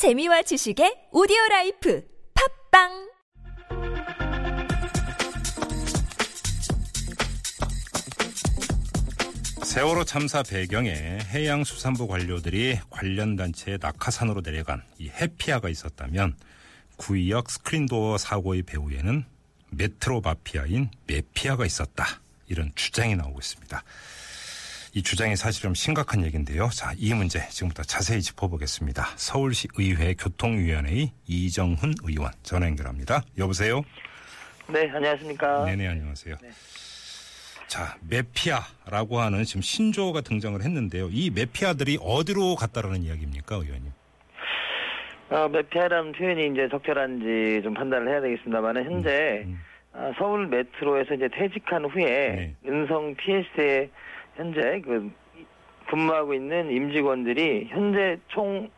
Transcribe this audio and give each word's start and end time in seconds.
재미와 0.00 0.40
지식의 0.40 1.08
오디오 1.12 1.36
라이프 1.50 2.02
팟빵 2.72 3.12
세월호 9.62 10.04
참사 10.04 10.42
배경에 10.42 10.88
해양수산부 10.90 12.08
관료들이 12.08 12.78
관련 12.88 13.36
단체의 13.36 13.76
낙하산으로 13.82 14.40
내려간 14.40 14.82
이 14.96 15.10
해피아가 15.10 15.68
있었다면 15.68 16.34
구의역 16.96 17.50
스크린도어 17.50 18.16
사고의 18.16 18.62
배후에는 18.62 19.26
메트로 19.68 20.22
마피아인 20.22 20.90
메피아가 21.08 21.66
있었다. 21.66 22.06
이런 22.48 22.72
주장이 22.74 23.16
나오고 23.16 23.38
있습니다. 23.38 23.84
이 24.92 25.02
주장이 25.02 25.36
사실 25.36 25.62
좀 25.62 25.74
심각한 25.74 26.24
얘기인데요. 26.24 26.68
자, 26.68 26.92
이 26.96 27.14
문제 27.14 27.38
지금부터 27.48 27.82
자세히 27.84 28.20
짚어보겠습니다. 28.20 29.04
서울시 29.16 29.68
의회 29.78 30.14
교통위원회의 30.14 31.12
이정훈 31.28 31.94
의원 32.02 32.32
전화 32.42 32.66
연결합니다. 32.66 33.22
여보세요? 33.38 33.82
네, 34.68 34.90
안녕하십니까. 34.92 35.64
네네, 35.64 35.86
안녕하세요. 35.86 36.36
자, 37.68 37.96
메피아라고 38.08 39.20
하는 39.20 39.44
지금 39.44 39.62
신조어가 39.62 40.22
등장을 40.22 40.60
했는데요. 40.60 41.08
이 41.12 41.30
메피아들이 41.30 41.98
어디로 42.02 42.56
갔다라는 42.56 43.04
이야기입니까, 43.04 43.54
의원님? 43.56 43.92
어, 45.30 45.48
메피아라는 45.48 46.12
표현이 46.12 46.48
이제 46.48 46.68
적절한지 46.68 47.60
좀 47.62 47.74
판단을 47.74 48.08
해야 48.08 48.20
되겠습니다만 48.20 48.84
현재 48.84 49.44
음. 49.46 49.60
아, 49.92 50.12
서울 50.18 50.48
메트로에서 50.48 51.14
이제 51.14 51.28
퇴직한 51.32 51.84
후에 51.84 52.04
네. 52.04 52.54
은성 52.66 53.14
PS에 53.14 53.88
현재 54.40 54.80
그 54.84 55.10
근무하고 55.90 56.32
있는 56.32 56.70
임직원들이 56.70 57.66
현재 57.68 58.16
총 58.28 58.70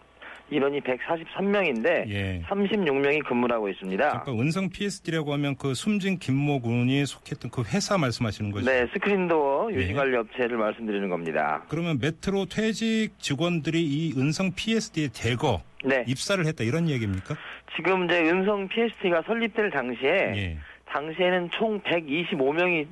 인원이 0.50 0.80
143명인데 0.80 2.08
예. 2.10 2.42
36명이 2.46 3.24
근무를 3.26 3.56
하고 3.56 3.68
있습니다. 3.70 4.10
잠깐 4.10 4.38
은성 4.38 4.68
PSD라고 4.68 5.32
하면 5.34 5.56
그 5.56 5.72
숨진 5.72 6.18
김모 6.18 6.60
군이 6.60 7.06
속했던 7.06 7.50
그 7.50 7.62
회사 7.72 7.96
말씀하시는 7.96 8.50
거죠? 8.50 8.70
네, 8.70 8.86
스크린도어 8.92 9.72
예. 9.72 9.76
유지관리 9.76 10.16
업체를 10.16 10.58
말씀드리는 10.58 11.08
겁니다. 11.08 11.62
그러면 11.68 11.98
메트로 12.00 12.46
퇴직 12.46 13.12
직원들이 13.18 13.82
이 13.82 14.14
은성 14.18 14.52
PSD에 14.54 15.08
대거 15.14 15.62
네, 15.84 16.04
입사를 16.06 16.44
했다 16.44 16.64
이런 16.64 16.88
얘기입니까? 16.90 17.34
지금 17.74 18.04
이제 18.04 18.20
은성 18.20 18.68
PST가 18.68 19.22
설립될 19.22 19.70
당시에 19.70 20.32
예. 20.36 20.58
당시에는 20.86 21.50
총 21.52 21.80
125명이 21.80 22.86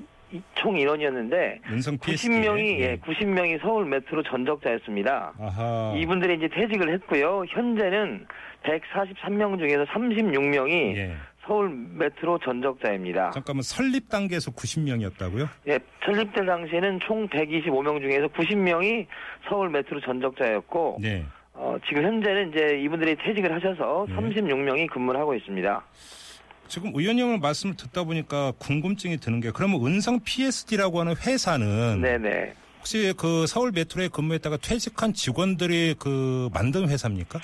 총 0.55 0.79
인원이었는데 0.79 1.61
은성 1.71 1.99
PSD. 1.99 2.29
90명이 2.29 2.79
예, 2.81 2.97
90명이 2.99 3.61
서울 3.61 3.85
메트로 3.87 4.23
전적자였습니다. 4.23 5.33
아하. 5.41 5.95
이분들이 5.97 6.37
이제 6.37 6.49
퇴직을 6.49 6.93
했고요. 6.95 7.45
현재는 7.49 8.27
143명 8.63 9.59
중에서 9.59 9.85
36명이 9.87 10.97
예. 10.97 11.17
서울 11.47 11.71
메트로 11.71 12.39
전적자입니다. 12.39 13.31
잠깐만 13.31 13.63
설립 13.63 14.09
단계에서 14.09 14.53
90명이었다고요? 14.53 15.49
예, 15.69 15.79
설립될 16.05 16.47
당시에는 16.47 17.01
총 17.01 17.29
125명 17.29 18.01
중에서 18.01 18.29
90명이 18.29 19.07
서울 19.49 19.71
메트로 19.71 20.01
전적자였고 20.01 20.99
네. 21.01 21.25
어, 21.55 21.77
지금 21.89 22.05
현재는 22.05 22.51
이제 22.51 22.81
이분들이 22.81 23.17
퇴직을 23.17 23.53
하셔서 23.53 24.07
네. 24.09 24.15
36명이 24.15 24.89
근무를 24.91 25.19
하고 25.21 25.35
있습니다. 25.35 25.85
지금 26.71 26.93
의원님의 26.95 27.41
말씀을 27.41 27.75
듣다 27.77 28.05
보니까 28.05 28.53
궁금증이 28.61 29.17
드는 29.19 29.41
게 29.41 29.51
그러면 29.53 29.85
은성 29.85 30.21
PSD라고 30.25 31.01
하는 31.01 31.15
회사는 31.17 32.01
네네. 32.01 32.55
혹시 32.79 33.13
그 33.19 33.45
서울 33.49 33.73
메트로에 33.73 34.09
근무했다가 34.09 34.57
퇴직한 34.59 35.13
직원들이 35.13 35.97
그 35.99 36.49
만든 36.55 36.89
회사입니까? 36.89 37.41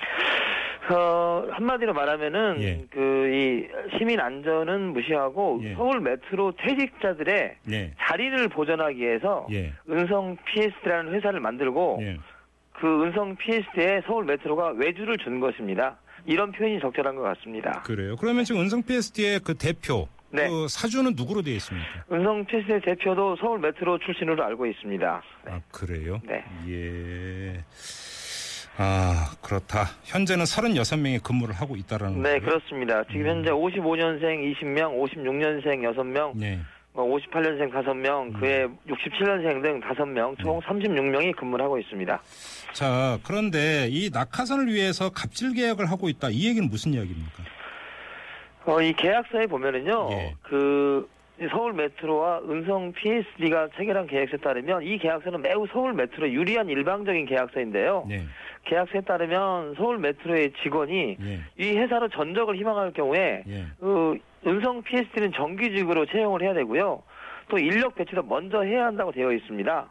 어, 0.94 1.44
한마디로 1.50 1.92
말하면은 1.92 2.62
예. 2.62 2.84
그이 2.88 3.66
시민 3.98 4.20
안전은 4.20 4.92
무시하고 4.92 5.60
예. 5.64 5.74
서울 5.74 6.00
메트로 6.00 6.52
퇴직자들의 6.58 7.56
예. 7.72 7.92
자리를 7.98 8.48
보전하기 8.50 8.96
위해서 8.96 9.48
예. 9.50 9.72
은성 9.90 10.36
PS라는 10.46 11.12
회사를 11.14 11.40
만들고 11.40 11.98
예. 12.02 12.16
그 12.74 13.04
은성 13.04 13.34
PS에 13.34 14.02
서울 14.06 14.24
메트로가 14.24 14.74
외주를 14.76 15.18
준 15.18 15.40
것입니다. 15.40 15.98
이런 16.26 16.52
표현이 16.52 16.80
적절한 16.80 17.14
것 17.16 17.22
같습니다. 17.22 17.82
그래요. 17.82 18.16
그러면 18.16 18.44
지금 18.44 18.60
은성 18.62 18.82
PSD의 18.82 19.40
그 19.40 19.54
대표 19.54 20.08
네. 20.30 20.48
그 20.48 20.66
사주는 20.68 21.14
누구로 21.16 21.42
되어 21.42 21.54
있습니까? 21.54 22.04
은성 22.12 22.44
PS의 22.46 22.80
대표도 22.82 23.36
서울 23.40 23.60
메트로 23.60 23.98
출신으로 23.98 24.44
알고 24.44 24.66
있습니다. 24.66 25.22
아 25.46 25.60
그래요? 25.70 26.20
네. 26.24 26.44
예. 26.68 27.64
아 28.78 29.30
그렇다. 29.42 29.84
현재는 30.04 30.44
36명이 30.44 31.22
근무를 31.22 31.54
하고 31.54 31.76
있다라는 31.76 32.20
네, 32.22 32.38
거예요? 32.38 32.40
그렇습니다. 32.40 33.04
지금 33.04 33.22
음. 33.22 33.26
현재 33.28 33.50
55년생 33.50 34.54
20명, 34.54 35.00
56년생 35.00 35.94
6명, 35.94 36.36
네. 36.36 36.60
뭐 36.96 37.18
58년생 37.18 37.70
5명, 37.70 38.34
음. 38.34 38.40
그에 38.40 38.66
67년생 38.88 39.62
등 39.62 39.80
5명, 39.80 40.38
총 40.42 40.58
36명이 40.60 41.36
근무를 41.36 41.66
하고 41.66 41.78
있습니다. 41.78 42.22
자 42.72 43.18
그런데 43.22 43.88
이 43.90 44.08
낙하산을 44.10 44.68
위해서 44.68 45.10
갑질 45.10 45.54
계약을 45.54 45.90
하고 45.90 46.08
있다. 46.08 46.30
이 46.30 46.48
얘기는 46.48 46.66
무슨 46.68 46.94
이야기입니까? 46.94 47.44
어, 48.64 48.80
이 48.80 48.92
계약서에 48.94 49.46
보면은요, 49.46 50.08
예. 50.10 50.34
그, 50.42 51.08
서울 51.50 51.74
메트로와 51.74 52.40
은성 52.48 52.92
PSD가 52.92 53.68
체결한 53.76 54.06
계약서에 54.06 54.38
따르면 54.38 54.82
이 54.82 54.98
계약서는 54.98 55.42
매우 55.42 55.66
서울 55.70 55.92
메트로 55.92 56.30
유리한 56.30 56.68
일방적인 56.68 57.26
계약서인데요. 57.26 58.06
네. 58.08 58.24
계약서에 58.64 59.02
따르면 59.02 59.74
서울 59.76 59.98
메트로의 59.98 60.52
직원이 60.62 61.16
예. 61.20 61.40
이 61.58 61.76
회사로 61.76 62.08
전적을 62.08 62.56
희망할 62.56 62.92
경우에 62.92 63.44
예. 63.46 63.66
그 63.78 64.18
은성 64.46 64.82
PSD는 64.82 65.32
정규직으로 65.32 66.06
채용을 66.06 66.42
해야 66.42 66.54
되고요. 66.54 67.02
또 67.48 67.58
인력 67.58 67.94
배치도 67.94 68.22
먼저 68.22 68.62
해야 68.62 68.86
한다고 68.86 69.12
되어 69.12 69.32
있습니다. 69.32 69.88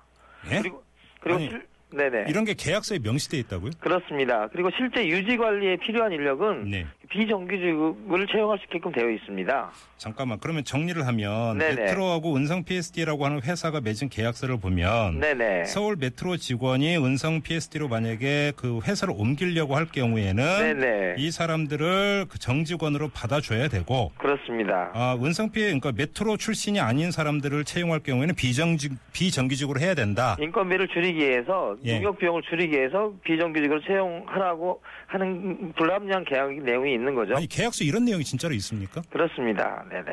예? 0.51 0.61
그리고 0.61 0.83
그리고 1.21 1.39
아니, 1.39 1.49
실, 1.49 1.65
네네 1.93 2.25
이런 2.27 2.43
게 2.43 2.53
계약서에 2.53 2.99
명시돼 2.99 3.37
있다고요? 3.37 3.71
그렇습니다. 3.79 4.47
그리고 4.51 4.69
실제 4.75 5.07
유지 5.07 5.37
관리에 5.37 5.77
필요한 5.77 6.11
인력은 6.11 6.69
네. 6.69 6.85
비정규직을 7.09 8.27
채용할 8.31 8.57
수 8.59 8.65
있게끔 8.65 8.91
되어 8.91 9.09
있습니다. 9.09 9.71
잠깐만 9.97 10.39
그러면 10.39 10.63
정리를 10.63 11.05
하면 11.07 11.57
네네. 11.57 11.75
메트로하고 11.83 12.35
은성 12.35 12.63
PSD라고 12.63 13.25
하는 13.25 13.41
회사가 13.41 13.81
맺은 13.81 14.09
계약서를 14.09 14.59
보면 14.59 15.19
네네. 15.19 15.65
서울 15.65 15.95
메트로 15.95 16.37
직원이 16.37 16.97
은성 16.97 17.41
PSD로 17.41 17.87
만약에 17.87 18.53
그 18.55 18.79
회사를 18.85 19.13
옮기려고 19.17 19.75
할 19.75 19.85
경우에는 19.85 20.79
네네. 20.79 21.15
이 21.17 21.31
사람들을 21.31 22.25
그 22.29 22.39
정직원으로 22.39 23.09
받아줘야 23.09 23.67
되고 23.67 24.11
그렇습니다. 24.17 24.91
아, 24.93 25.17
은성 25.21 25.51
피 25.51 25.61
그러니까 25.61 25.91
메트로 25.91 26.37
출신이 26.37 26.79
아닌 26.79 27.11
사람들을 27.11 27.63
채용할 27.63 27.99
경우에는 28.01 28.35
비정직 28.35 28.93
비정규직으로 29.13 29.79
해야 29.79 29.93
된다. 29.95 30.35
인건비를 30.39 30.87
줄이기 30.89 31.19
위해서 31.19 31.75
예. 31.85 31.93
능력 31.95 32.17
비용을 32.17 32.41
줄이기 32.43 32.75
위해서 32.75 33.13
비정규직으로 33.23 33.81
채용하라고 33.81 34.81
하는 35.07 35.73
불합리한 35.73 36.25
계약 36.25 36.51
내용이 36.53 36.94
있는 36.95 37.13
거죠. 37.15 37.35
아니 37.35 37.47
계약서 37.47 37.83
이런 37.83 38.05
내용이 38.05 38.23
진짜로 38.23 38.53
있습니까? 38.55 39.01
그렇습니다. 39.09 39.85
네네. 39.89 40.05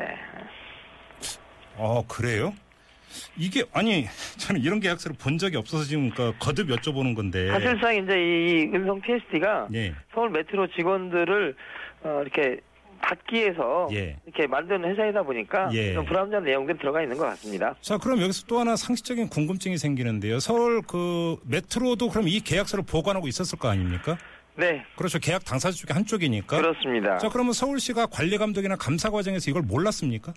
어 1.77 2.05
그래요? 2.07 2.53
이게 3.37 3.63
아니 3.73 4.05
저는 4.37 4.61
이런 4.61 4.79
계약서를 4.79 5.15
본 5.19 5.37
적이 5.37 5.57
없어서 5.57 5.83
지금 5.83 6.09
그러니까 6.09 6.37
거듭 6.39 6.69
여쭤보는 6.69 7.15
건데. 7.15 7.47
사실상 7.47 7.95
이제 7.95 8.13
이 8.13 8.71
은성 8.73 9.01
PSD가 9.01 9.67
예. 9.73 9.93
서울 10.13 10.29
메트로 10.29 10.67
직원들을 10.67 11.55
어, 12.03 12.19
이렇게 12.21 12.59
받기 13.01 13.35
위해서 13.35 13.89
예. 13.91 14.17
이렇게 14.25 14.47
만드는 14.47 14.89
회사이다 14.89 15.23
보니까 15.23 15.69
예. 15.73 15.93
좀 15.93 16.05
불합리한 16.05 16.43
내용들이 16.43 16.77
들어가 16.77 17.01
있는 17.01 17.17
것 17.17 17.25
같습니다. 17.25 17.75
자, 17.81 17.97
그럼 17.97 18.21
여기서 18.21 18.45
또 18.47 18.59
하나 18.59 18.75
상식적인 18.75 19.27
궁금증이 19.27 19.77
생기는데요. 19.77 20.39
서울 20.39 20.81
그 20.81 21.37
메트로도 21.45 22.09
그럼 22.09 22.27
이 22.29 22.39
계약서를 22.39 22.85
보관하고 22.85 23.27
있었을 23.27 23.59
거 23.59 23.67
아닙니까? 23.67 24.17
네, 24.55 24.83
그렇죠. 24.95 25.19
계약 25.19 25.43
당사자 25.45 25.75
중에 25.75 25.93
한쪽이니까. 25.93 26.57
그렇습니다. 26.57 27.17
자, 27.17 27.29
그러면 27.29 27.53
서울시가 27.53 28.07
관리 28.07 28.37
감독이나 28.37 28.75
감사 28.75 29.09
과정에서 29.09 29.49
이걸 29.49 29.63
몰랐습니까? 29.63 30.33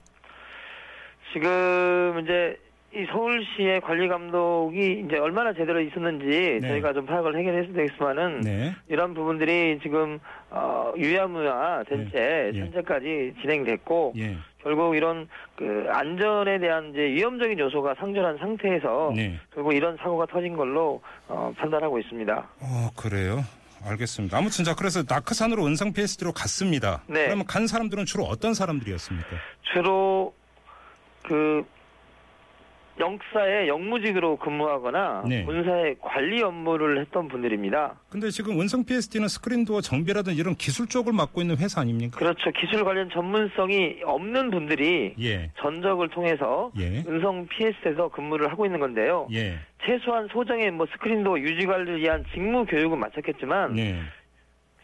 지금 1.33 2.21
이제 2.23 2.59
이 2.95 3.05
서울시의 3.13 3.83
관리 3.83 4.09
감독이 4.09 5.05
이제 5.05 5.19
얼마나 5.19 5.53
제대로 5.53 5.81
있었는지 5.83 6.61
네. 6.63 6.69
저희가 6.69 6.95
좀 6.95 7.05
파악을 7.05 7.37
해결했으면 7.37 7.75
되겠지만은 7.77 8.41
네. 8.41 8.75
이런 8.89 9.13
부분들이 9.13 9.79
지금 9.83 10.19
어, 10.49 10.95
유야무야 10.97 11.83
된채 11.89 12.53
예. 12.55 12.59
현재까지 12.59 13.35
진행됐고 13.43 14.15
예. 14.17 14.39
결국 14.63 14.97
이런 14.97 15.29
그 15.57 15.87
안전에 15.91 16.59
대한 16.59 16.91
이제 16.91 17.01
위험적인 17.01 17.59
요소가 17.59 17.95
상존한 17.99 18.39
상태에서 18.39 19.13
네. 19.15 19.39
결국 19.53 19.75
이런 19.75 19.99
사고가 19.99 20.25
터진 20.25 20.57
걸로 20.57 21.03
어, 21.29 21.53
판단하고 21.59 21.99
있습니다. 21.99 22.49
어, 22.61 22.91
그래요. 22.97 23.45
알겠습니다. 23.87 24.37
아무튼 24.37 24.65
자, 24.65 24.75
그래서 24.75 25.05
낙하산으로 25.07 25.67
은상 25.67 25.93
PSD로 25.93 26.33
갔습니다. 26.33 27.03
네. 27.07 27.27
그러면 27.27 27.47
간 27.47 27.67
사람들은 27.67 28.07
주로 28.07 28.25
어떤 28.25 28.55
사람들이었습니까? 28.55 29.29
주로 29.73 30.35
그 31.23 31.65
영사에 32.99 33.69
영무직으로 33.69 34.37
근무하거나 34.37 35.25
네. 35.29 35.45
본사의 35.45 35.97
관리 36.01 36.43
업무를 36.43 37.01
했던 37.01 37.29
분들입니다. 37.29 38.01
근데 38.09 38.31
지금 38.31 38.61
은성 38.61 38.85
PST는 38.85 39.29
스크린도어 39.29 39.81
정비라든지 39.81 40.39
이런 40.39 40.55
기술 40.55 40.87
쪽을 40.87 41.13
맡고 41.13 41.43
있는 41.43 41.59
회사 41.59 41.81
아닙니까? 41.81 42.19
그렇죠. 42.19 42.51
기술 42.53 42.85
관련 42.85 43.11
전문성이 43.11 44.01
없는 44.05 44.51
분들이 44.51 45.15
예. 45.21 45.51
전적을 45.61 46.09
통해서 46.09 46.71
예. 46.79 47.05
은성 47.07 47.47
PS에서 47.49 48.09
근무를 48.09 48.51
하고 48.51 48.65
있는 48.65 48.81
건데요. 48.81 49.29
예. 49.33 49.59
최소한 49.85 50.29
소정의 50.33 50.71
뭐 50.71 50.87
스크린도 50.93 51.41
유지 51.41 51.67
관리를 51.67 52.01
위한 52.01 52.25
직무 52.33 52.65
교육은 52.65 52.99
마쳤겠지만 52.99 53.75
네. 53.75 54.01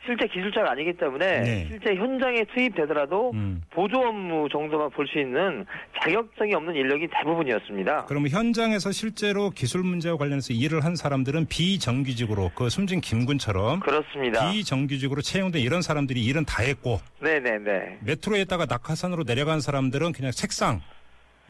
실제 0.04 0.26
기술자가 0.26 0.72
아니기 0.72 0.92
때문에 0.94 1.40
네. 1.40 1.66
실제 1.68 1.94
현장에 1.94 2.44
투입되더라도 2.52 3.30
음. 3.34 3.62
보조 3.70 3.98
업무 4.00 4.48
정도만 4.50 4.90
볼 4.90 5.06
수 5.06 5.18
있는 5.18 5.64
자격증이 6.00 6.54
없는 6.54 6.74
인력이 6.74 7.08
대부분이었습니다. 7.12 8.06
그러면 8.06 8.30
현장에서 8.30 8.90
실제로 8.92 9.50
기술 9.50 9.82
문제와 9.82 10.16
관련해서 10.16 10.54
일을 10.54 10.84
한 10.84 10.96
사람들은 10.96 11.46
비정규직으로 11.46 12.52
그 12.54 12.68
숨진 12.70 13.00
김군처럼 13.00 13.80
그렇습니다. 13.80 14.50
비정규직으로 14.50 15.20
채용된 15.22 15.60
이런 15.60 15.82
사람들이 15.82 16.24
일은 16.24 16.44
다 16.44 16.62
했고 16.62 17.00
네네네. 17.20 17.98
메트로에다가 18.04 18.66
낙하산으로 18.66 19.24
내려간 19.24 19.60
사람들은 19.60 20.12
그냥 20.12 20.30
책상에 20.32 20.80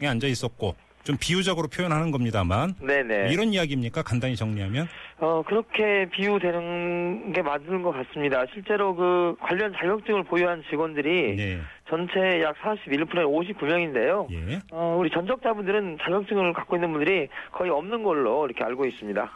앉아 0.02 0.26
있었고 0.26 0.74
좀 1.04 1.16
비유적으로 1.18 1.68
표현하는 1.68 2.10
겁니다만 2.10 2.74
네네. 2.80 3.32
이런 3.32 3.52
이야기입니까? 3.52 4.02
간단히 4.02 4.36
정리하면 4.36 4.88
어, 5.18 5.42
그렇게 5.46 6.08
비유되는 6.10 7.32
게 7.32 7.42
맞는 7.42 7.82
것 7.82 7.92
같습니다. 7.92 8.44
실제로 8.52 8.94
그 8.94 9.36
관련 9.40 9.72
자격증을 9.72 10.24
보유한 10.24 10.62
직원들이 10.70 11.36
네. 11.36 11.60
전체 11.88 12.42
약 12.42 12.56
41%의 12.62 13.24
59명인데요. 13.24 14.26
예. 14.32 14.60
어, 14.70 14.96
우리 14.98 15.10
전적자분들은 15.10 15.98
자격증을 16.02 16.52
갖고 16.52 16.76
있는 16.76 16.92
분들이 16.92 17.28
거의 17.52 17.70
없는 17.70 18.02
걸로 18.02 18.46
이렇게 18.46 18.64
알고 18.64 18.84
있습니다. 18.86 19.30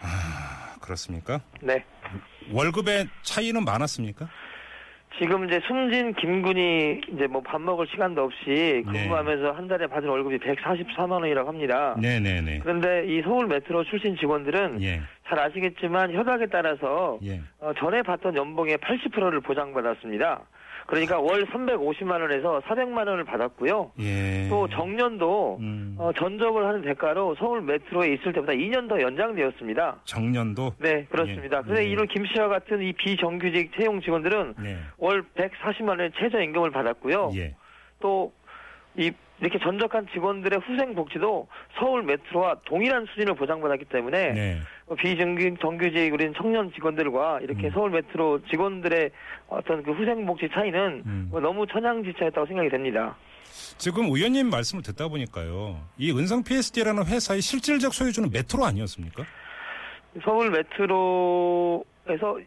아, 0.00 0.76
그렇습니까? 0.80 1.40
네. 1.60 1.84
월급의 2.50 3.08
차이는 3.22 3.64
많았습니까? 3.64 4.28
지금 5.18 5.44
이제 5.44 5.60
숨진 5.66 6.14
김군이 6.14 7.00
이제 7.12 7.26
뭐 7.26 7.42
밥 7.42 7.60
먹을 7.60 7.86
시간도 7.86 8.22
없이 8.22 8.82
근무하면서 8.86 9.52
한 9.52 9.68
달에 9.68 9.86
받은 9.86 10.08
월급이 10.08 10.38
144만 10.38 11.10
원이라고 11.12 11.48
합니다. 11.48 11.94
네, 12.00 12.18
네, 12.18 12.40
네. 12.40 12.60
그런데 12.62 13.04
이 13.06 13.20
서울 13.22 13.46
메트로 13.46 13.84
출신 13.84 14.16
직원들은 14.16 14.82
예. 14.82 15.00
잘 15.32 15.38
아시겠지만 15.38 16.12
협약에 16.12 16.46
따라서 16.46 17.18
예. 17.24 17.40
어, 17.58 17.72
전에 17.78 18.02
받던 18.02 18.36
연봉의 18.36 18.76
80%를 18.76 19.40
보장받았습니다. 19.40 20.42
그러니까 20.86 21.20
월 21.20 21.46
350만 21.46 22.20
원에서 22.20 22.60
400만 22.60 23.08
원을 23.08 23.24
받았고요. 23.24 23.92
예. 24.00 24.48
또 24.50 24.68
정년도 24.68 25.56
음. 25.60 25.96
어, 25.98 26.12
전적을 26.12 26.66
하는 26.66 26.82
대가로 26.82 27.34
서울 27.36 27.62
메트로에 27.62 28.12
있을 28.12 28.34
때보다 28.34 28.52
2년 28.52 28.90
더 28.90 29.00
연장되었습니다. 29.00 30.02
정년도 30.04 30.74
네, 30.78 31.06
그렇습니다. 31.08 31.58
예. 31.58 31.62
그런데 31.62 31.84
예. 31.84 31.88
이런 31.88 32.06
김 32.08 32.26
씨와 32.26 32.48
같은 32.48 32.82
이 32.82 32.92
비정규직 32.92 33.72
채용 33.78 34.02
직원들은 34.02 34.54
네. 34.58 34.76
월 34.98 35.22
140만 35.34 35.88
원의 35.88 36.12
최저 36.18 36.42
임금을 36.42 36.72
받았고요. 36.72 37.30
예. 37.36 37.54
또이 38.00 39.12
이렇게 39.42 39.58
전적한 39.58 40.06
직원들의 40.12 40.60
후생 40.60 40.94
복지도 40.94 41.48
서울 41.76 42.04
메트로와 42.04 42.60
동일한 42.64 43.04
수준을 43.06 43.34
보장받았기 43.34 43.86
때문에 43.86 44.32
네. 44.32 44.60
어, 44.86 44.94
비정규 44.94 45.56
정규직 45.60 46.14
우리 46.14 46.32
청년 46.36 46.72
직원들과 46.72 47.40
이렇게 47.40 47.66
음. 47.66 47.70
서울 47.74 47.90
메트로 47.90 48.42
직원들의 48.48 49.10
어떤 49.48 49.82
그 49.82 49.90
후생 49.92 50.24
복지 50.26 50.48
차이는 50.54 51.02
음. 51.04 51.28
뭐 51.32 51.40
너무 51.40 51.66
천양지차였다고 51.66 52.46
생각이 52.46 52.68
됩니다. 52.68 53.16
지금 53.78 54.04
의원님 54.04 54.48
말씀을 54.48 54.82
듣다 54.84 55.08
보니까요. 55.08 55.76
이 55.98 56.12
은성 56.12 56.44
PSD라는 56.44 57.04
회사의 57.04 57.40
실질적 57.42 57.92
소유주는 57.94 58.30
메트로 58.32 58.64
아니었습니까? 58.64 59.24
서울 60.22 60.50
메트로에서 60.50 62.38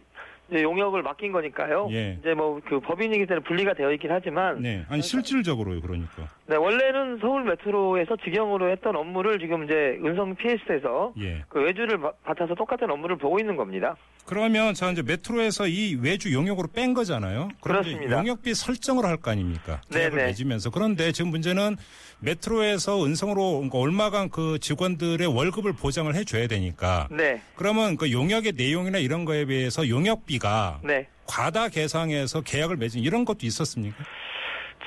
이제 0.50 0.62
용역을 0.62 1.02
맡긴 1.02 1.32
거니까요. 1.32 1.88
예. 1.92 2.18
이제 2.20 2.34
뭐 2.34 2.60
그 2.66 2.80
법인이기 2.80 3.26
때문에 3.26 3.44
분리가 3.44 3.74
되어 3.74 3.92
있긴 3.94 4.12
하지만 4.12 4.62
네. 4.62 4.86
아니 4.90 5.02
실질적으로요. 5.02 5.82
그러니까. 5.82 6.30
네, 6.48 6.56
원래는 6.58 7.18
서울 7.22 7.44
메트로에서 7.44 8.18
직영으로 8.24 8.70
했던 8.72 8.96
업무를 8.96 9.40
지금 9.40 9.64
이제 9.64 9.98
은성 10.06 10.36
PS에서 10.36 11.12
예. 11.20 11.44
그 11.50 11.60
외주를 11.60 12.00
바- 12.00 12.12
받아서 12.24 12.54
똑같은 12.54 12.90
업무를 12.92 13.18
보고 13.18 13.40
있는 13.40 13.56
겁니다. 13.56 13.96
그러면 14.28 14.76
자 14.76 14.92
이제 14.92 15.02
메트로에서 15.02 15.68
이 15.68 15.96
외주 16.02 16.32
용역으로 16.34 16.68
뺀 16.74 16.94
거잖아요. 16.94 17.50
그렇습니다. 17.62 18.18
용역비 18.20 18.54
설정을 18.54 19.06
할 19.06 19.18
거 19.18 19.32
아닙니까? 19.32 19.82
계약을 19.92 20.18
네네. 20.18 20.28
맺으면서 20.30 20.70
그런데 20.70 21.12
지금 21.12 21.32
문제는 21.32 21.78
메트로에서 22.20 23.04
은성으로 23.06 23.54
그러니까 23.54 23.78
얼마간 23.80 24.30
그 24.30 24.60
직원들의 24.60 25.26
월급을 25.28 25.74
보장을 25.74 26.14
해줘야 26.14 26.48
되니까 26.48 27.08
네, 27.10 27.42
그러면 27.56 27.98
그 27.98 28.12
용역의 28.12 28.54
내용이나 28.56 28.98
이런 29.00 29.26
거에 29.26 29.46
비해서 29.46 29.88
용역비가 29.88 30.82
네. 30.84 31.08
과다 31.28 31.70
계상해서 31.70 32.42
계약을 32.42 32.78
맺은 32.78 33.02
이런 33.02 33.26
것도 33.26 33.40
있었습니까? 33.48 33.98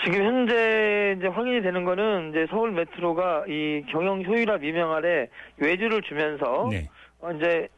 지금 0.04 0.24
현재 0.24 1.16
이제 1.18 1.26
확인이 1.26 1.60
되는 1.62 1.84
거는 1.84 2.30
이제 2.30 2.46
서울 2.50 2.72
메트로가 2.72 3.44
이 3.48 3.84
경영 3.88 4.22
효율화 4.22 4.58
미명 4.58 4.92
아래 4.92 5.28
외주를 5.56 6.02
주면서 6.02 6.68
네. 6.70 6.88
어, 7.20 7.32
이제 7.32 7.68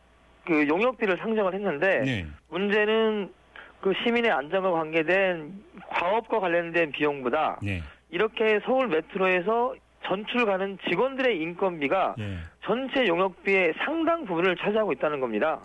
그 0.44 0.67
용역비를 0.69 1.17
상정을 1.19 1.55
했는데 1.55 2.00
네. 2.00 2.26
문제는 2.49 3.32
그 3.81 3.93
시민의 4.02 4.31
안전과 4.31 4.70
관계된 4.70 5.52
과업과 5.88 6.40
관련된 6.40 6.93
비용보다 6.93 7.58
네. 7.62 7.82
이렇게 8.11 8.61
서울 8.64 8.88
메트로에서 8.88 9.75
전출 10.05 10.44
가는 10.44 10.78
직원들의 10.88 11.40
인건비가 11.40 12.17
예. 12.19 12.38
전체 12.64 13.06
용역비의 13.06 13.75
상당 13.84 14.25
부분을 14.25 14.56
차지하고 14.56 14.93
있다는 14.93 15.20
겁니다. 15.20 15.61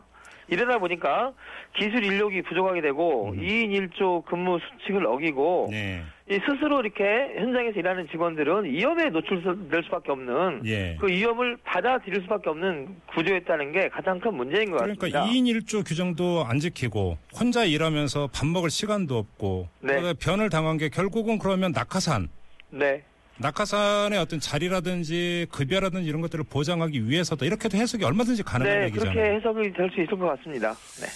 이러다 0.47 0.77
보니까 0.77 1.33
기술 1.77 2.03
인력이 2.03 2.43
부족하게 2.43 2.81
되고 2.81 3.31
음. 3.31 3.39
2인 3.39 3.89
1조 3.91 4.25
근무 4.25 4.59
수칙을 4.59 5.05
어기고 5.05 5.69
네. 5.71 6.03
이 6.29 6.39
스스로 6.47 6.79
이렇게 6.79 7.03
현장에서 7.37 7.79
일하는 7.79 8.07
직원들은 8.09 8.65
위험에 8.65 9.09
노출될 9.09 9.83
수밖에 9.83 10.11
없는 10.11 10.61
예. 10.65 10.97
그 10.99 11.07
위험을 11.07 11.57
받아들일 11.63 12.21
수밖에 12.23 12.49
없는 12.49 12.95
구조였다는 13.13 13.71
게 13.71 13.89
가장 13.89 14.19
큰 14.19 14.33
문제인 14.33 14.71
것 14.71 14.77
그러니까 14.77 15.07
같습니다. 15.07 15.25
2인 15.25 15.61
1조 15.61 15.87
규정도 15.87 16.43
안 16.47 16.59
지키고 16.59 17.17
혼자 17.39 17.63
일하면서 17.63 18.29
밥 18.33 18.47
먹을 18.47 18.69
시간도 18.69 19.17
없고 19.17 19.67
네. 19.81 20.13
변을 20.13 20.49
당한 20.49 20.77
게 20.77 20.89
결국은 20.89 21.37
그러면 21.37 21.71
낙하산 21.71 22.29
네. 22.71 23.03
낙하산의 23.39 24.17
어떤 24.19 24.39
자리라든지 24.39 25.45
급여라든지 25.51 26.07
이런 26.07 26.21
것들을 26.21 26.45
보장하기 26.49 27.09
위해서도 27.09 27.45
이렇게도 27.45 27.77
해석이 27.77 28.03
얼마든지 28.03 28.43
가능한 28.43 28.79
네, 28.79 28.85
얘기잖아요. 28.85 29.13
그렇게 29.13 29.35
해석이 29.35 29.73
될 29.73 29.89
수 29.93 30.01
있을 30.01 30.17
것 30.17 30.27
같습니다. 30.37 30.73
네. 31.01 31.07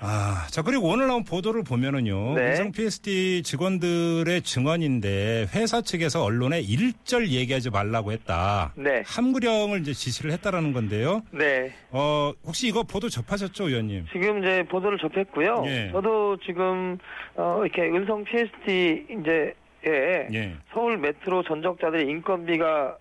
아, 0.00 0.46
자 0.50 0.62
그리고 0.62 0.88
오늘 0.88 1.08
나온 1.08 1.24
보도를 1.24 1.64
보면은요. 1.64 2.34
네. 2.36 2.50
음성 2.50 2.70
PSD 2.70 3.42
직원들의 3.42 4.42
증언인데 4.42 5.48
회사 5.52 5.80
측에서 5.82 6.22
언론에 6.22 6.60
일절 6.60 7.28
얘기하지 7.30 7.70
말라고 7.70 8.12
했다. 8.12 8.72
네. 8.76 9.02
함구령을 9.04 9.80
이제 9.80 9.92
지시를 9.92 10.30
했다라는 10.32 10.72
건데요. 10.72 11.22
네. 11.32 11.72
어, 11.90 12.32
혹시 12.44 12.68
이거 12.68 12.84
보도 12.84 13.08
접하셨죠, 13.08 13.68
의원님? 13.68 14.06
지금 14.12 14.38
이제 14.42 14.62
보도를 14.70 14.98
접했고요. 14.98 15.64
예. 15.66 15.90
저도 15.92 16.36
지금 16.46 16.96
어 17.34 17.60
이렇게 17.64 17.82
은성 17.82 18.22
PST 18.22 19.06
이제 19.20 19.52
에 19.86 20.28
예. 20.32 20.56
서울 20.72 20.98
메트로 20.98 21.42
전적자들의 21.44 22.06
인건비가 22.08 22.96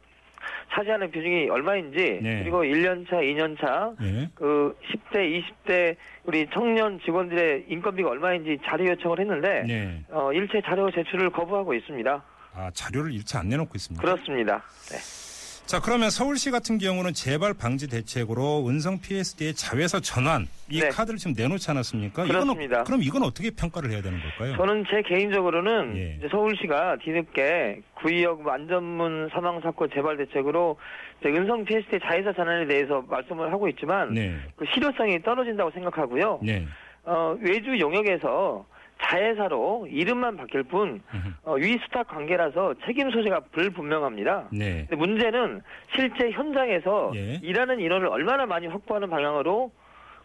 차지하는 0.71 1.09
비중이 1.11 1.49
얼마인지 1.49 2.19
네. 2.21 2.39
그리고 2.43 2.63
1년차, 2.63 3.13
2년차 3.13 3.95
예. 4.03 4.29
그 4.35 4.77
10대, 5.11 5.43
20대 5.65 5.95
우리 6.25 6.47
청년 6.53 6.99
직원들의 7.01 7.65
인건비가 7.69 8.09
얼마인지 8.09 8.59
자료 8.65 8.85
요청을 8.89 9.19
했는데 9.19 9.63
네. 9.67 10.03
어 10.09 10.31
일체 10.33 10.61
자료 10.61 10.91
제출을 10.91 11.31
거부하고 11.31 11.73
있습니다. 11.73 12.23
아, 12.53 12.71
자료를 12.73 13.11
일체 13.13 13.37
안 13.37 13.49
내놓고 13.49 13.71
있습니다. 13.75 14.01
그렇습니다. 14.01 14.63
네. 14.89 15.26
자, 15.67 15.81
그러면 15.81 16.09
서울시 16.09 16.49
같은 16.49 16.77
경우는 16.77 17.11
재발 17.11 17.53
방지 17.53 17.89
대책으로 17.89 18.69
은성 18.69 19.01
PSD의 19.01 19.53
자회사 19.53 19.99
전환 19.99 20.47
이 20.71 20.79
네. 20.79 20.87
카드를 20.87 21.19
지금 21.19 21.33
내놓지 21.37 21.69
않았습니까? 21.69 22.23
그렇습니다. 22.23 22.75
이건, 22.75 22.83
그럼 22.85 23.03
이건 23.03 23.23
어떻게 23.23 23.51
평가를 23.51 23.91
해야 23.91 24.01
되는 24.01 24.17
걸까요? 24.17 24.55
저는 24.55 24.85
제 24.89 25.01
개인적으로는 25.01 25.97
예. 25.97 26.27
서울시가 26.29 26.99
뒤늦게 27.03 27.81
구의역 27.95 28.47
안전문 28.47 29.29
사망 29.33 29.59
사건 29.59 29.89
재발 29.93 30.15
대책으로 30.15 30.77
은성 31.25 31.65
PST 31.65 31.99
자회사 32.01 32.31
전환에 32.31 32.65
대해서 32.65 33.03
말씀을 33.05 33.51
하고 33.51 33.67
있지만 33.67 34.13
네. 34.13 34.37
그 34.55 34.63
실효성이 34.73 35.21
떨어진다고 35.21 35.71
생각하고요. 35.71 36.39
네. 36.43 36.65
어, 37.03 37.35
외주 37.41 37.77
용역에서 37.77 38.65
자회사로 39.01 39.87
이름만 39.89 40.37
바뀔 40.37 40.63
뿐. 40.63 41.01
어, 41.43 41.53
위수탁 41.53 42.07
관계라서 42.07 42.75
책임 42.85 43.09
소재가 43.11 43.41
불분명합니다. 43.51 44.49
네. 44.51 44.85
근데 44.89 44.95
문제는 44.95 45.61
실제 45.95 46.31
현장에서 46.31 47.11
예. 47.15 47.39
일하는 47.41 47.79
인원을 47.79 48.07
얼마나 48.07 48.45
많이 48.45 48.67
확보하는 48.67 49.09
방향으로 49.09 49.71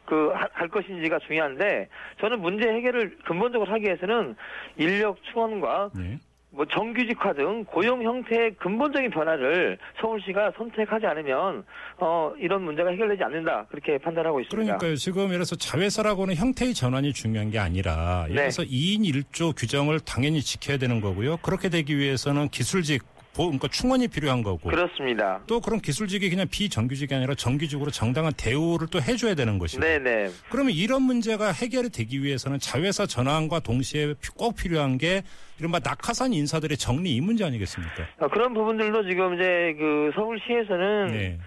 그할 0.04 0.68
것인지가 0.68 1.20
중요한데 1.20 1.88
저는 2.20 2.40
문제 2.40 2.68
해결을 2.68 3.18
근본적으로 3.24 3.70
하기 3.72 3.84
위해서는 3.84 4.34
인력 4.76 5.22
충원과 5.24 5.90
네. 5.94 6.18
뭐 6.54 6.66
정규직화 6.66 7.32
등 7.32 7.64
고용 7.64 8.02
형태의 8.02 8.54
근본적인 8.56 9.10
변화를 9.10 9.78
서울시가 10.00 10.52
선택하지 10.56 11.06
않으면 11.06 11.64
어 11.98 12.32
이런 12.38 12.62
문제가 12.62 12.90
해결되지 12.90 13.24
않는다 13.24 13.66
그렇게 13.70 13.96
판단하고 13.98 14.40
있습니다. 14.40 14.76
그러니까요. 14.76 14.96
지금 14.96 15.24
예를 15.24 15.36
들어서 15.38 15.56
자회사라고는 15.56 16.34
형태의 16.34 16.74
전환이 16.74 17.14
중요한 17.14 17.50
게 17.50 17.58
아니라 17.58 18.24
예를 18.24 18.36
네. 18.36 18.42
들어서 18.42 18.62
2인 18.64 19.00
1조 19.00 19.54
규정을 19.56 20.00
당연히 20.00 20.42
지켜야 20.42 20.76
되는 20.76 21.00
거고요. 21.00 21.38
그렇게 21.38 21.70
되기 21.70 21.96
위해서는 21.96 22.50
기술직 22.50 23.02
보- 23.34 23.44
그러니까 23.46 23.68
충원이 23.68 24.08
필요한 24.08 24.42
거고 24.42 24.68
그렇습니다. 24.68 25.40
또 25.46 25.60
그런 25.60 25.80
기술직이 25.80 26.28
그냥 26.28 26.46
비정규직이 26.50 27.14
아니라 27.14 27.34
정규직으로 27.34 27.90
정당한 27.90 28.32
대우를 28.36 28.88
또 28.88 29.00
해줘야 29.00 29.34
되는 29.34 29.58
것이고 29.58 29.80
네네. 29.82 30.30
그러면 30.50 30.72
이런 30.72 31.02
문제가 31.02 31.50
해결이 31.52 31.88
되기 31.90 32.22
위해서는 32.22 32.58
자회사 32.58 33.06
전환과 33.06 33.60
동시에 33.60 34.14
피- 34.14 34.30
꼭 34.36 34.54
필요한 34.56 34.98
게 34.98 35.22
이른바 35.58 35.78
낙하산 35.78 36.32
인사들의 36.34 36.76
정리 36.76 37.14
이 37.14 37.20
문제 37.20 37.44
아니겠습니까? 37.44 38.06
어, 38.18 38.28
그런 38.28 38.52
부분들도 38.52 39.08
지금 39.08 39.34
이제 39.34 39.74
그 39.78 40.10
서울시에서는 40.14 41.06
네. 41.12 41.38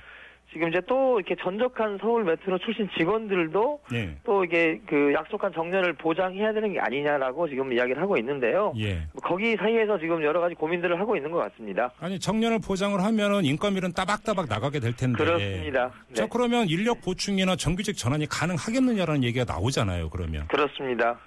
지금 0.56 0.70
이제 0.70 0.80
또 0.88 1.20
이렇게 1.20 1.36
전적한 1.44 1.98
서울 2.00 2.24
메트로 2.24 2.60
출신 2.60 2.90
직원들도 2.98 3.82
네. 3.92 4.16
또 4.24 4.46
이게 4.46 4.80
그 4.88 5.12
약속한 5.14 5.52
정년을 5.52 5.96
보장해야 5.96 6.54
되는 6.54 6.72
게 6.72 6.80
아니냐라고 6.80 7.50
지금 7.50 7.74
이야기를 7.74 8.02
하고 8.02 8.16
있는데요. 8.16 8.72
예. 8.78 9.06
거기 9.22 9.58
사이에서 9.58 10.00
지금 10.00 10.24
여러 10.24 10.40
가지 10.40 10.56
고민들을 10.56 10.98
하고 10.98 11.18
있는 11.18 11.30
것 11.30 11.40
같습니다. 11.40 11.92
아니 12.00 12.18
정년을 12.22 12.60
보장을 12.66 12.98
하면은 13.04 13.44
인건비는 13.44 13.92
따박따박 13.92 14.48
나가게 14.48 14.80
될 14.80 14.96
텐데. 14.96 15.26
그렇습니다. 15.26 15.92
자 16.14 16.24
네. 16.24 16.30
그러면 16.32 16.70
인력 16.70 17.02
보충이나 17.02 17.58
정규직 17.58 17.98
전환이 17.98 18.26
가능하겠느냐라는 18.26 19.26
얘기가 19.26 19.44
나오잖아요. 19.44 20.10
그러면 20.10 20.48
그렇습니다. 20.48 21.20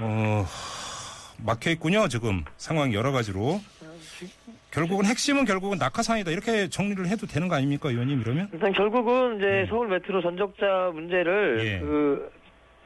어 0.00 0.44
막혀 1.46 1.70
있군요. 1.70 2.08
지금 2.08 2.44
상황 2.56 2.92
여러 2.92 3.12
가지로. 3.12 3.60
결국은 4.70 5.06
핵심은 5.06 5.44
결국은 5.44 5.78
낙하산이다 5.78 6.30
이렇게 6.30 6.68
정리를 6.68 7.06
해도 7.08 7.26
되는 7.26 7.48
거 7.48 7.56
아닙니까, 7.56 7.88
의원님 7.88 8.20
이러면? 8.20 8.48
일단 8.52 8.72
결국은 8.72 9.38
이제 9.38 9.46
네. 9.46 9.66
서울 9.68 9.88
메트로 9.88 10.20
전적자 10.22 10.90
문제를 10.92 11.56
예. 11.60 11.78
그 11.80 12.30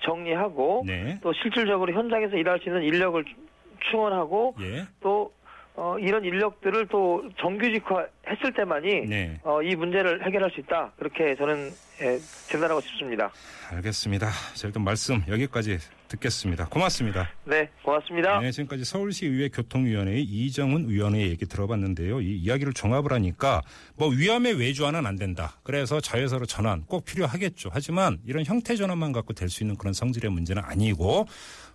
정리하고 0.00 0.84
네. 0.86 1.18
또 1.22 1.32
실질적으로 1.32 1.92
현장에서 1.92 2.36
일할 2.36 2.60
수 2.60 2.68
있는 2.68 2.82
인력을 2.82 3.24
충원하고 3.90 4.54
예. 4.60 4.86
또 5.00 5.32
어, 5.74 5.96
이런 5.98 6.24
인력들을 6.24 6.86
또 6.88 7.24
정규직화 7.40 8.06
했을 8.28 8.52
때만이 8.52 9.06
네. 9.06 9.40
어, 9.42 9.62
이 9.62 9.74
문제를 9.74 10.24
해결할 10.24 10.50
수 10.50 10.60
있다. 10.60 10.92
그렇게 10.98 11.34
저는 11.34 11.70
예, 12.02 12.18
진단하고 12.50 12.80
싶습니다. 12.80 13.30
알겠습니다. 13.70 14.30
자, 14.54 14.66
일단 14.66 14.82
말씀 14.82 15.22
여기까지 15.28 15.78
듣겠습니다. 16.08 16.66
고맙습니다. 16.66 17.30
네, 17.44 17.70
고맙습니다. 17.84 18.40
네, 18.40 18.50
지금까지 18.50 18.84
서울시 18.84 19.26
의회 19.26 19.48
교통위원회의 19.48 20.22
이정훈 20.24 20.88
위원의 20.88 21.28
얘기 21.30 21.46
들어봤는데요. 21.46 22.20
이 22.20 22.36
이야기를 22.38 22.72
종합을 22.74 23.12
하니까 23.12 23.62
뭐 23.96 24.08
위험에 24.08 24.50
외주하는 24.50 25.06
안 25.06 25.16
된다. 25.16 25.58
그래서 25.62 26.00
자회사로 26.00 26.44
전환 26.46 26.84
꼭 26.86 27.04
필요하겠죠. 27.04 27.70
하지만 27.72 28.18
이런 28.26 28.44
형태 28.44 28.76
전환만 28.76 29.12
갖고 29.12 29.32
될 29.32 29.48
수 29.48 29.62
있는 29.62 29.76
그런 29.76 29.92
성질의 29.92 30.30
문제는 30.30 30.62
아니고 30.64 31.26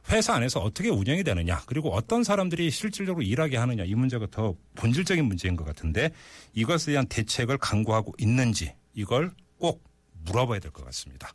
회사 0.10 0.34
안에서 0.34 0.60
어떻게 0.60 0.89
운영이 0.89 1.24
되느냐 1.24 1.62
그리고 1.67 1.93
어떤 1.93 2.24
사람들이 2.24 2.69
실질적으로 2.72 3.24
일하게 3.24 3.57
하느냐 3.57 3.84
이 3.84 3.93
문제가 3.93 4.25
더 4.31 4.55
본질적인 4.75 5.24
문제인 5.25 5.55
것 5.55 5.63
같은데 5.63 6.12
이것에 6.53 6.91
대한 6.91 7.05
대책을 7.07 7.57
강구하고 7.60 8.13
있는지 8.17 8.74
이걸 8.93 9.31
꼭 9.60 9.84
물어봐야 10.25 10.59
될 10.59 10.71
것 10.71 10.83
같습니다. 10.86 11.33